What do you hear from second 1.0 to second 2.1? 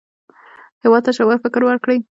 ته ژور فکر ورکړئ